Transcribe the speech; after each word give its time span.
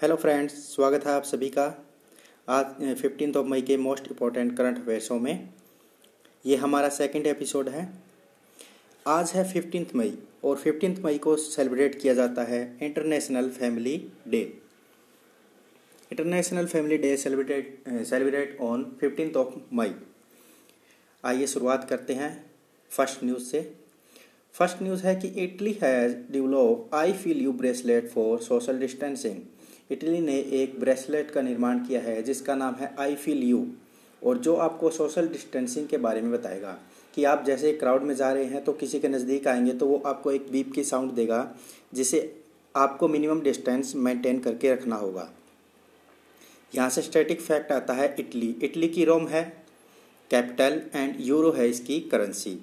Hello 0.00 0.14
friends 0.16 0.52
स्वागत 0.74 1.06
है 1.06 1.12
आप 1.12 1.22
सभी 1.22 1.48
का। 1.48 1.64
आज 2.48 2.94
फिफ्टीन 2.98 3.34
ऑफ़ 3.36 3.46
मई 3.46 3.62
के 3.62 3.76
मोस्ट 3.76 4.06
इंपॉर्टेंट 4.06 4.56
करंट 4.56 4.78
अफेयर्सों 4.78 5.18
में। 5.20 5.48
ये 6.44 6.56
हमारा 6.56 6.88
सेकंड 6.88 7.26
एपिसोड 7.26 7.68
है। 7.68 7.82
आज 9.06 9.32
है 9.32 9.44
फिफ्टीन 9.52 9.86
मई 9.94 10.16
और 10.44 10.56
फिफ्टीन 10.56 10.96
मई 11.04 11.18
को 11.18 11.36
सेलिब्रेट 11.36 12.00
किया 12.00 12.14
जाता 12.14 12.44
है 12.44 12.62
international 12.82 13.50
family 13.50 13.96
day 14.28 14.40
international 16.10 16.66
family 16.66 16.98
day 16.98 17.16
celebrate 17.16 17.84
celebrate 17.88 18.58
on 18.60 18.96
fifteen 19.00 19.32
of 19.36 19.54
May 19.72 19.94
आइए 21.24 21.46
शुरुआत 21.46 21.88
करते 21.88 22.14
हैं 22.14 22.32
फ़र्स्ट 22.90 23.24
न्यूज़ 23.24 23.42
से। 23.42 23.62
फ़र्स्ट 24.54 24.82
न्यूज़ 24.82 25.06
है 25.06 25.16
कि 25.16 25.28
Italy 25.44 25.78
has 25.82 26.16
develop 26.32 26.90
I 26.94 27.12
feel 27.12 27.42
you 27.42 27.52
bracelet 27.52 28.08
for 28.08 28.40
social 28.42 28.78
distancing 28.80 29.40
Italy 29.90 30.20
ने 30.20 30.38
एक 30.52 30.78
ब्रेसलेट 30.80 31.30
का 31.30 31.42
निर्माण 31.42 31.78
किया 31.78 32.00
है, 32.00 32.22
जिसका 32.22 32.54
नाम 32.54 32.74
है 32.74 32.94
आई 32.98 33.14
फील 33.14 33.42
यू, 33.42 33.66
और 34.22 34.38
जो 34.38 34.54
आपको 34.56 34.90
सोशल 34.90 35.28
डिस्टेंसिंग 35.28 35.86
के 35.88 35.96
बारे 35.98 36.20
में 36.20 36.30
बताएगा 36.32 36.76
कि 37.14 37.24
आप 37.24 37.44
जैसे 37.44 37.72
क्राउड 37.72 38.02
में 38.02 38.14
जा 38.14 38.32
रहे 38.32 38.44
हैं 38.44 38.62
तो 38.64 38.72
किसी 38.72 39.00
के 39.00 39.08
नज़दीक 39.08 39.48
आएँगे 39.48 39.72
तो 39.72 39.86
वो 39.86 40.02
आपको 40.06 40.32
एक 40.32 40.50
बीप 40.52 40.72
की 40.72 40.84
साउंड 40.84 41.12
देगा, 41.12 41.48
जिसे 41.94 42.20
आपको 42.74 43.08
मिनिमम 43.08 43.40
डिस्टेंस 43.40 43.92
मेंटेन 43.96 44.38
करके 44.38 44.72
रखना 44.72 44.96
होगा। 44.96 45.28
यहाँ 46.72 46.90
से 46.90 47.02
स्टैटिक 47.02 47.40
फैक्ट 47.40 47.72
आता 47.72 47.94
है 47.94 48.14
इटली। 48.18 48.54
इटली 48.62 48.88
की 48.88 49.04
रोम 49.04 49.26
है, 49.28 49.42
कैपिटल, 50.30 50.80
एंड 50.94 51.16
यूरो 51.20 51.50
है 51.52 51.68
इसकी 51.68 51.98
करेंसी। 52.00 52.58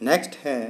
नेक्स्ट 0.00 0.34
है 0.36 0.60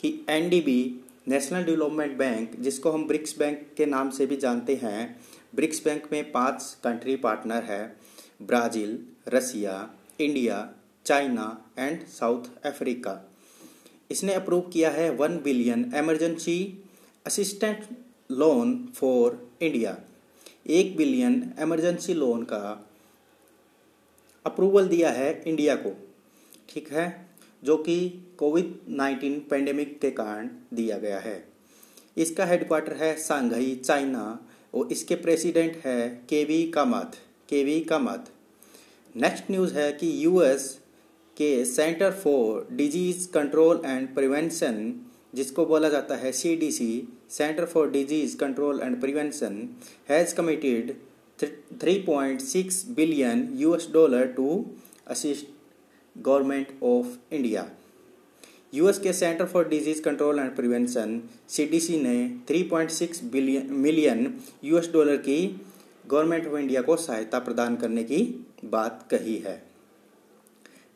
कि 0.00 0.14
एनडीबी, 0.28 1.00
नेशनल 1.28 1.64
डेवलपमेंट 1.64 2.16
बैंक, 2.18 2.54
जिसको 2.60 2.90
हम 2.90 3.06
ब्रिक्स 3.06 3.38
बैंक 3.38 3.66
के 3.76 3.86
नाम 3.86 4.10
से 4.10 4.26
भी 4.26 4.36
जानते 4.36 4.74
हैं 4.74 5.20
ब्रिक्स 5.54 5.84
बैंक 5.84 6.08
में 6.12 6.32
पाँच 6.32 6.76
कंट्री 6.84 7.16
पार्टनर 7.16 7.62
है, 7.62 7.96
Brazil, 8.42 8.98
Russia, 9.28 9.90
India, 10.20 10.72
China 11.06 11.46
and 11.78 12.06
South 12.06 12.44
Africa. 12.66 13.30
इसने 14.10 14.34
अप्रूव 14.34 14.60
किया 14.60 14.90
है 14.90 15.10
one 15.10 15.38
billion 15.38 15.92
emergency 15.94 16.84
assistant 17.26 17.84
loan 18.30 18.88
for 18.96 19.50
India 19.62 19.96
एक 20.66 20.96
बिलियन 20.96 21.52
एमरजेंसी 21.58 22.14
लोन 22.14 22.42
का 22.42 22.88
अप्रूवल 24.46 24.88
दिया 24.88 25.10
है 25.10 25.42
इंडिया 25.46 25.74
को, 25.76 25.90
ठीक 26.68 26.92
है? 26.92 27.28
जो 27.64 27.76
कि 27.76 27.98
कोविड 28.38 28.74
नाइन्टीन 28.88 29.38
पेंडेमिक 29.50 30.00
के 30.00 30.10
कारण 30.10 30.48
दिया 30.74 30.98
गया 30.98 31.18
है। 31.18 31.48
इसका 32.16 32.44
हेडक्वार्टर 32.44 32.92
है 32.92 33.16
सांघई, 33.16 33.74
चाइना। 33.76 34.46
और 34.74 34.92
इसके 34.92 35.14
प्रेसिडेंट 35.16 35.76
है 35.84 36.08
के 36.28 36.44
वी 36.44 36.62
कामत 36.70 37.16
के 37.48 37.62
वी 37.64 37.80
कामत। 37.80 38.30
नेक्स्ट 39.14 39.50
न्यूज़ 39.50 39.74
है 39.74 39.90
कि 39.92 40.12
यूएस 40.24 40.68
के 41.36 41.64
centre 41.64 42.10
for 42.14 42.66
disease 42.72 43.28
control 43.30 43.82
and 43.86 44.14
prevention 44.14 44.92
जिसको 45.34 45.64
बोला 45.66 45.88
जाता 45.88 46.16
है 46.16 46.32
C 46.32 46.54
D 46.56 46.70
C 46.72 46.90
centre 47.30 47.64
for 47.64 47.90
disease 47.90 48.36
control 48.36 48.80
and 48.82 49.00
prevention 49.00 49.68
has 50.10 50.34
committed 50.34 50.94
three 51.38 51.94
point 52.06 52.40
six 52.40 52.84
billion 52.96 53.48
US 53.56 53.88
dollar 53.92 54.26
to 54.32 54.64
assist 55.06 55.46
government 56.16 56.82
of 56.84 57.34
India 57.34 57.68
US 58.74 58.98
के 58.98 59.12
centre 59.12 59.46
for 59.46 59.68
disease 59.68 60.02
control 60.02 60.38
and 60.38 60.54
prevention, 60.56 61.20
CDC, 61.48 62.00
ने 62.00 62.28
3.6 62.46 63.22
billion 63.24 63.72
million 63.72 64.40
US 64.64 64.90
dollar 64.92 65.16
की 65.16 65.60
government 66.06 66.46
of 66.46 66.56
India 66.58 66.82
को 66.82 66.96
सहायता 66.96 67.38
प्रदान 67.38 67.76
करने 67.76 68.04
की 68.04 68.22
बात 68.64 69.08
कही 69.10 69.36
है। 69.36 69.62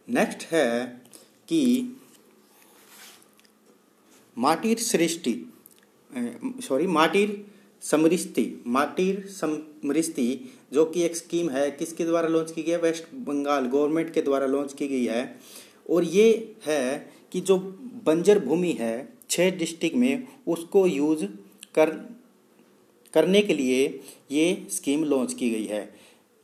नेक्स्ट 0.08 0.42
है 0.52 1.02
कि 1.48 1.92
माटिर 4.38 4.78
सृष्टि 4.78 5.34
सॉरी 6.62 6.86
माटिर 6.86 7.44
समृष्टि 7.82 8.62
माटिर 8.66 9.24
समृष्टि 9.28 10.52
जो 10.72 10.84
कि 10.84 11.02
एक 11.02 11.16
स्कीम 11.16 11.50
है, 11.50 11.70
किसके 11.70 12.04
द्वारा 12.04 12.28
लॉन्च 12.28 12.52
की 12.52 12.62
गई 12.62 12.72
है? 12.72 12.78
वेस्ट 12.78 13.14
बंगाल 13.14 13.66
गवर्नमेंट 13.66 14.12
के 14.14 14.22
द्वारा 14.22 14.46
लॉन्च 14.46 14.72
की 14.72 14.88
गई 14.88 15.04
है। 15.04 15.40
और 15.90 16.04
ये 16.04 16.56
है 16.66 17.12
कि 17.34 17.40
जो 17.40 17.56
बंजर 18.06 18.38
भूमि 18.38 18.72
है 18.72 19.08
छः 19.30 19.56
डिस्ट्रिक्ट 19.58 19.96
में, 19.96 20.28
उसको 20.48 20.86
यूज़ 20.86 21.24
कर, 21.74 21.90
करने 23.14 23.42
के 23.42 23.54
लिए 23.54 24.00
ये 24.30 24.66
स्कीम 24.70 25.04
लॉन्च 25.04 25.34
की 25.34 25.50
गई 25.50 25.64
है। 25.64 25.94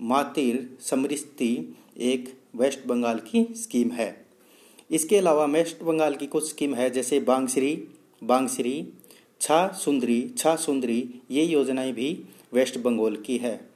मातिर 0.01 0.79
समृष्टि 0.81 1.77
एक 1.99 2.35
वेस्ट 2.57 2.87
बंगाल 2.87 3.19
की 3.19 3.55
स्कीम 3.55 3.91
है। 3.91 4.27
इसके 4.91 5.17
अलावा 5.17 5.45
वेस्ट 5.45 5.83
बंगाल 5.83 6.15
की 6.15 6.27
कुछ 6.27 6.49
स्कीम 6.49 6.75
है, 6.75 6.91
जैसे 6.91 7.21
बांगश्री 7.21 7.89
बांगश्री 8.25 8.89
छा 9.41 9.69
सुंदरी 9.69 10.31
छा 10.39 10.57
सुंदरी 10.57 11.21
ये 11.31 11.45
योजनाएँ 11.45 11.93
भी 11.93 12.25
वेस्ट 12.53 12.79
बंगाल 12.79 13.17
की 13.17 13.37
है। 13.37 13.71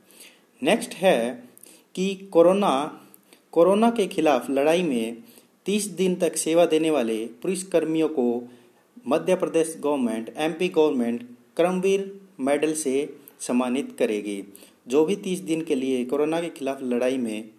नेक्स्ट 0.63 0.95
है 0.95 1.45
कि 1.95 2.15
कोरोना 2.33 2.73
कोरोना 3.53 3.91
के 3.91 4.07
खिलाफ 4.07 4.51
लड़ाई 4.51 4.83
में 4.83 5.23
तीस 5.67 5.85
दिन 5.89 6.15
तक 6.15 6.37
सेवा 6.37 6.65
देने 6.67 6.91
वाले 6.91 7.27
पुलिस 7.43 7.63
कर्मियों 7.63 8.09
को 8.09 8.49
Madhya 9.09 9.35
Pradesh 9.37 9.77
government 9.81 10.33
MP 10.37 10.69
government, 10.69 11.23
Karamveer 11.57 12.21
medal 12.41 12.73
से 12.75 13.17
सम्मानित 13.41 13.97
करेगी। 13.99 14.43
जो 14.89 15.05
भी 15.05 15.17
तीस 15.17 15.41
दिन 15.41 15.63
के 15.63 15.75
लिए 15.75 16.05
कोरोना 16.05 16.41
के 16.41 16.49
खिलाफ 16.49 16.83
लड़ाई 16.83 17.19
में 17.19 17.51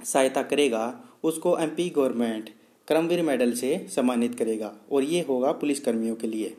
सहायता 0.00 0.42
करेगा, 0.42 1.00
उसको 1.22 1.58
एमपी 1.58 1.88
गवर्नमेंट, 1.90 2.50
क्रमवीर 2.88 3.22
मेडल 3.22 3.52
से 3.52 3.86
सम्मानित 3.90 4.34
करेगा 4.34 4.72
और 4.92 5.04
ये 5.04 5.20
होगा 5.20 5.52
पुलिस 5.52 5.80
कर्मियों 5.80 6.16
के 6.16 6.26
लिए। 6.26 6.56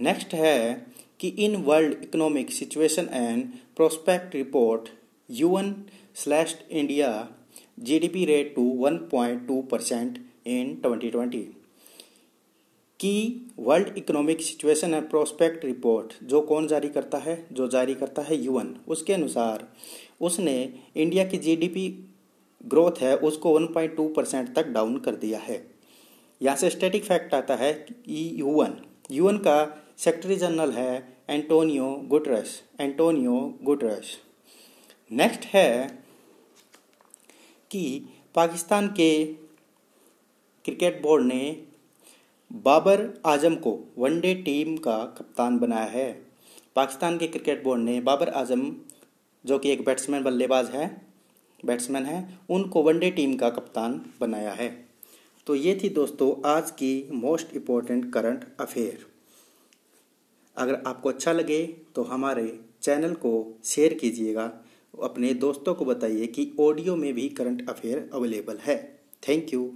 नेक्स्ट 0.00 0.34
है 0.34 0.86
कि 1.20 1.28
in 1.28 1.56
world 1.56 2.02
economic 2.02 2.50
situation 2.50 3.08
and 3.12 3.44
prospect 3.76 4.34
report 4.34 4.88
UN 5.30 5.74
slash 6.14 6.58
India 6.70 7.28
GDP 7.78 8.24
rate 8.24 8.54
to 8.54 8.62
1.2 8.80 9.60
percent 9.62 10.18
in 10.46 10.74
2020 10.84 11.44
की 13.00 13.50
world 13.58 13.98
economic 13.98 14.40
situation 14.40 14.94
and 14.94 15.08
prospect 15.10 15.64
report 15.64 16.12
जो 16.24 16.40
कौन 16.40 16.66
जारी 16.66 16.88
करता 16.88 17.18
है? 17.18 17.46
जो 17.52 17.68
जारी 17.68 17.94
करता 17.94 18.22
है 18.22 18.36
यूएन 18.36 18.74
उसके 18.88 19.12
अनुसार, 19.12 19.66
उसने 20.20 20.74
इंडिया 20.96 21.24
की 21.24 21.36
जीडीपी 21.36 21.88
ग्रोथ 22.66 23.00
है, 23.00 23.16
उसको 23.16 23.58
1.2 23.60 24.08
परसेंट 24.14 24.54
तक 24.54 24.66
डाउन 24.66 24.98
कर 24.98 25.14
दिया 25.14 25.38
है। 25.38 25.66
यहाँ 26.42 26.56
से 26.56 26.70
स्टैटिक 26.70 27.04
फैक्ट 27.04 27.34
आता 27.34 27.54
है 27.54 27.72
कि 27.72 28.30
यूएन 28.40 28.76
यूएन 29.10 29.38
का 29.38 29.56
सेक्रेटरी 29.98 30.36
जनरल 30.36 30.70
है 30.70 31.16
Antonio 31.30 31.90
Guterres 32.08 32.62
Antonio 32.80 33.58
Guterres 33.62 34.16
next 35.12 35.44
है 35.44 35.68
कि 37.70 38.08
पाकिस्तान 38.34 38.88
के 38.88 39.24
क्रिकेट 40.64 41.00
बोर्ड 41.02 41.24
ने 41.24 41.64
बाबर 42.50 43.08
आज़म 43.26 43.54
को 43.56 43.78
वनडे 43.98 44.34
टीम 44.34 44.76
का 44.76 44.96
कप्तान 45.18 45.58
बनाया 45.58 45.84
है। 45.84 46.10
पाकिस्तान 46.76 47.18
के 47.18 47.26
क्रिकेट 47.26 47.62
बोर्ड 47.64 47.82
ने 47.82 48.00
बाबर 48.00 48.28
आज़म, 48.28 48.72
जो 49.44 49.58
कि 49.58 49.70
एक 49.70 49.84
बैट्समैन, 49.84 50.22
बल्लेबाज 50.22 50.70
है, 50.70 50.86
बैट्समैन 51.64 52.06
है, 52.06 52.38
उनको 52.50 52.82
वनडे 52.82 53.10
टीम 53.10 53.36
का 53.36 53.50
कप्तान 53.50 54.00
बनाया 54.20 54.52
है। 54.52 54.68
तो 55.46 55.54
ये 55.54 55.78
थी 55.82 55.88
दोस्तों 55.88 56.32
आज 56.48 56.70
की 56.70 57.08
मोस्ट 57.12 57.54
इम्पोर्टेंट 57.56 58.12
करंट 58.12 58.44
अफेयर। 58.60 59.06
अगर 60.56 60.82
आपको 60.86 61.08
अच्छा 61.08 61.32
लगे 61.32 61.66
तो 61.94 62.02
हमारे 62.02 62.60
चैनल 62.82 63.14
को 63.14 63.32
शेयर 63.64 63.94
कीजिएगा। 63.94 64.50
अपने 65.02 65.34
दोस्तों 65.34 65.74
को 65.74 65.84
बताइए 65.84 66.26
कि 66.26 66.52
ऑडियो 66.60 66.96
में 66.96 67.12
भी 67.14 67.28
करंट 67.28 67.68
अफेयर 67.70 68.10
अवेलेबल 68.12 68.56
है। 68.56 69.02
Thank 69.28 69.54
you. 69.54 69.72